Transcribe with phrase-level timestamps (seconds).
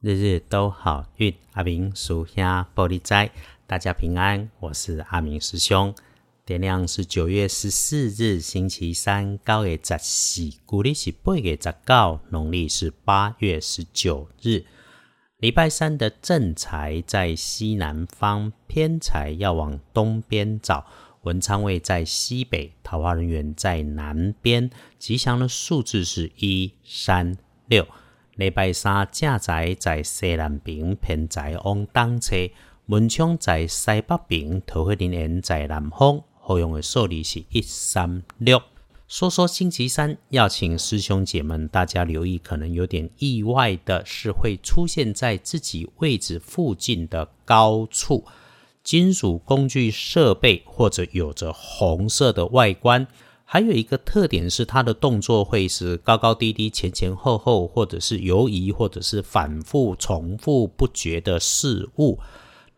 [0.00, 3.32] 日日都好运，阿明属下玻璃斋，
[3.66, 4.48] 大家平安。
[4.60, 5.92] 我是阿明师兄。
[6.46, 14.64] 点亮是九月十四日，星期三，高月十四，古历是八月十九，农历是八月十九日。
[15.38, 20.86] 礼拜三的正财在西南方，偏财要往东边找。
[21.22, 24.70] 文昌位在西北，桃花人员在南边。
[24.96, 27.36] 吉祥的数字是一三
[27.66, 27.84] 六。
[28.38, 32.52] 礼拜三正在在西南边，偏在往东侧；
[32.86, 36.22] 文昌在西北边，桃花林园在南方。
[36.40, 38.62] 好用的数字是一三六。
[39.08, 48.24] 说说星期三，要请师兄姐们大家留意，可能有点意外的是，会出现在自己位置附近的高处，
[48.84, 53.04] 金属工具设备或者有着红色的外观。
[53.50, 62.18] 还有一个特点是，它的动作会是高高低低、前前后后，或者是游移，或者是反复重复不绝的事物。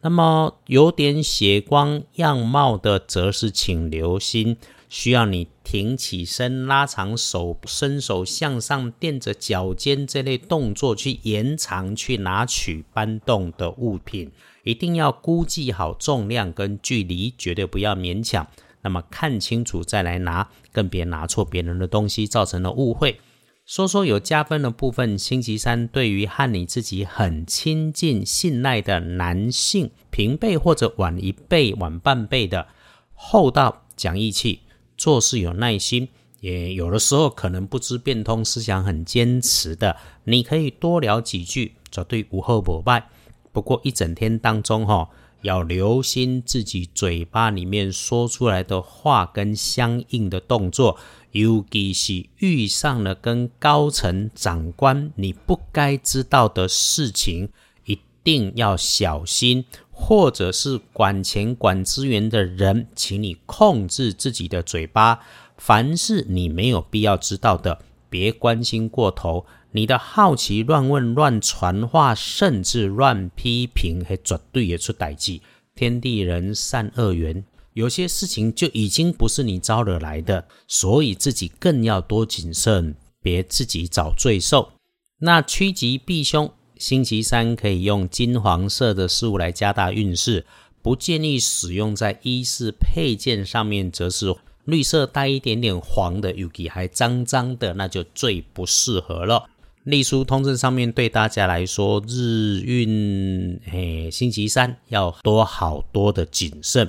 [0.00, 4.56] 那么有点血光样貌的，则是请留心，
[4.88, 14.30] 需要你挺起身、拉长手、伸手向上垫着脚尖这类动作去延长、去拿取、搬动的物品，
[14.62, 18.46] 一定要估计好重量跟距离，绝对不要勉强。
[18.82, 23.20] 那么看清楚再来拿，更别拿错别人的东西，造成了误会。
[23.66, 32.66] 说说有加分的部分，星期三对于和你自己很亲近、信赖的男性平辈或者晚一辈、晚半辈的，
[33.14, 34.60] 厚道、讲义气，
[34.96, 36.08] 做事有耐心，
[36.40, 43.08] 也有的时候可能不知变通、思想很坚持的，你可以多聊几句，绝对无后不败。
[43.52, 45.08] 不过一整天当中，哈。
[45.42, 50.98] 要留心自己嘴巴里面说出来的话跟相应的动作，
[51.32, 57.48] 尤其是遇上了跟高层长官你不该知道的事情，
[57.84, 65.20] 一定要小心；或者是管钱管资源的人，请你控制自己的嘴巴，
[65.56, 69.46] 凡是你没有必要知道的，别关心过头。
[69.72, 75.42] 你的好奇、乱问、乱传话，甚至乱批评，还绝对也出歹计。
[75.76, 77.44] 天地人善恶缘，
[77.74, 84.72] 有些事情就已经不是你招惹来的，所以自己更要多谨慎，别自己找罪受。
[85.20, 90.44] 那趋吉避凶，星期三可以用金黄色的事物来加大运势，
[90.82, 99.48] 不建议使用在衣饰配件上面，则是绿色带一点点黄的，尤其还脏脏的，那就最不适合了。
[99.90, 106.88] 隶书通证上面对大家来说，日运诶，星期三要多好多的谨慎，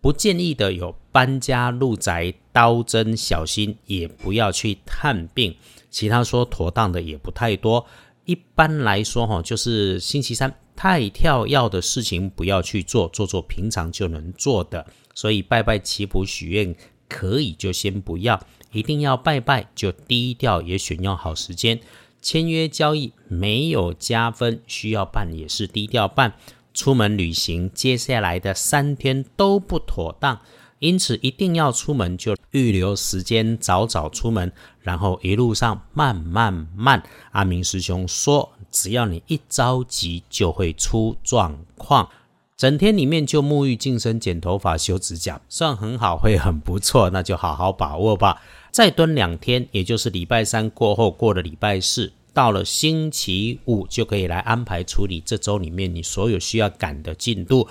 [0.00, 5.54] 不建议的有搬家入宅、刀针小心，也不要去探病。
[5.90, 7.84] 其他说妥当的也不太多。
[8.24, 14.86] 一般来说哈，就是星期三太跳要的事情不要去做，做做平常就能做的。
[15.14, 16.74] 所以拜拜祈福许愿
[17.08, 18.40] 可以就先不要，
[18.72, 21.78] 一定要拜拜就低调，也选用好时间。
[22.20, 26.34] 签约交易没有加分，需要办也是低调办。
[26.74, 30.40] 出门旅行，接下来的三天都不妥当，
[30.78, 37.02] 因此一定要出门就预留时间，早早出门，然后一路上慢慢慢。
[37.32, 42.08] 阿明师兄说，只要你一着急，就会出状况。
[42.56, 48.42] 整天里面就沐浴、净身、剪头发、修指甲，算很好，会很不错，那就好好把握吧。
[48.70, 57.66] 再蹲两天，也就是礼拜三过后过了礼拜四，到了星期五就可以来安排处理这周里面你所有需要赶的进度。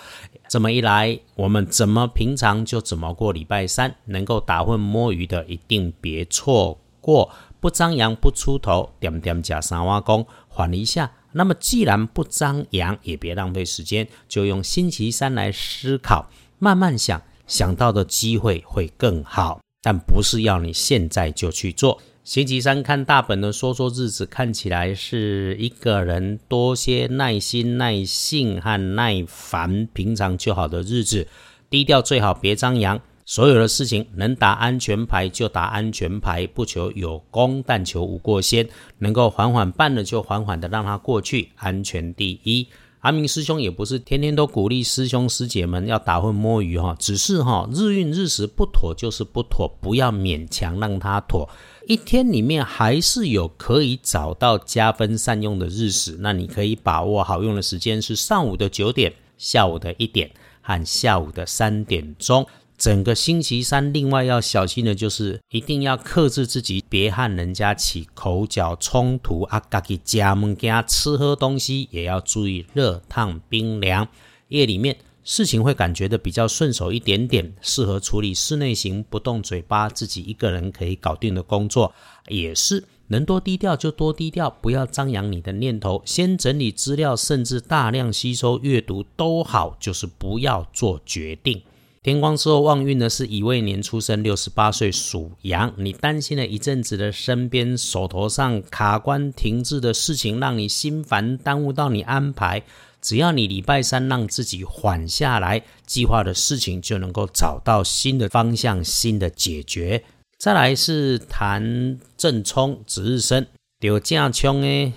[0.49, 7.29] 这么一来，我们怎么平常就怎么过礼拜三，能够打混摸鱼的一定别错过，
[7.59, 11.11] 不张扬不出头，点点加三挖工缓一下。
[11.33, 19.59] 那么，既然不张扬，也别浪费时间，就用星期三来思考，慢慢想，想到的机会会更好。
[19.81, 21.99] 但不是要你现在就去做。
[22.23, 31.25] 星期三看大本的说说日子，看起来是一个人多些耐心、耐性和耐烦，平常就好的日子，
[31.69, 32.99] 低调最好，别张扬。
[33.25, 38.67] 所有的事情能打安全牌就打安全牌，不求有功，但求无过先。
[38.99, 42.67] 能够缓缓办了就缓缓的让它过去，安全第一。
[43.01, 51.47] 阿明师兄也不是天天都鼓励师兄师姐们要打混摸鱼哈，只是哈日运日时不妥就是不妥，不要勉强让它妥。
[51.85, 60.29] 一天里面还是有可以找到加分善用的日时，那你可以把握好用的时间是上午的九点、下午的一点
[60.61, 62.45] 和下午的三点钟。
[62.77, 69.59] 整个星期三，另外要小心的就是一定要克制自己，别和人家起口角冲突啊！
[69.69, 74.07] 家己家门家吃喝东西也要注意热烫冰凉。
[74.49, 81.91] 夜里面事情会感觉的比较顺手一点点，适合处理室内型不动嘴巴，自己一个人可以搞定的工作，
[82.27, 91.63] 也是能多低调就多低调，不要张扬你的念头，先整理资料，甚至大量吸收阅读都好，就是不要做决定。
[92.07, 95.73] 天光之后旺运呢，是乙未年出生，六十八岁属羊。
[95.75, 102.63] 你担心了一阵子的身边手头上卡关停滞的事情，让你心烦，耽误到你安排。
[103.01, 110.01] 只要你礼拜三让自己缓下来，计划的事情就能够找到新的方向、新的解决。
[110.37, 113.45] 再来是谈正冲值日生，
[113.81, 114.93] 有正冲诶。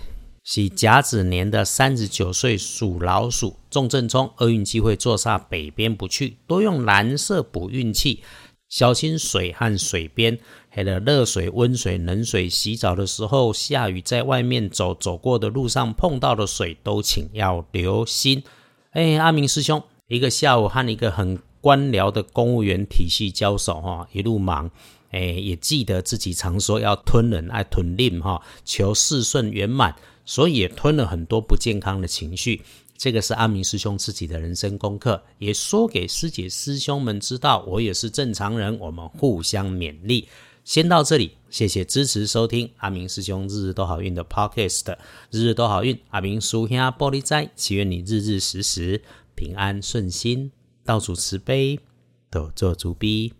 [0.52, 8.24] 是甲子年的三十九岁属老鼠，重正冲，厄运机会坐煞北边不去，多用蓝色补运气，
[8.68, 18.42] 小心水和水边，还有热水、温水、冷水洗澡的时候，下雨在外面走走过的路上碰到的水都请要留心。
[18.90, 24.68] 哎，阿明师兄，一个下午和一个很官僚的公务员体系交手哈，一路忙，
[25.10, 29.94] 哎，也记得自己常说要吞忍爱吞令哈，求事顺圆满。
[30.26, 32.62] 所以也吞了很多不健康的情绪，
[32.96, 40.28] 这个是阿明师兄自己的人生功课，也说给师姐师兄们知道，我也是正常人，我们互相勉励。
[40.62, 44.96] 先到这里，谢谢支持收听阿明师兄日日都好运的 Podcast，
[45.32, 49.02] 日日都好运，阿明叔兄玻璃斋，祈愿你日日时时
[49.34, 50.52] 平安顺心，
[50.84, 51.80] 到处慈悲，
[52.30, 53.32] 都做足逼。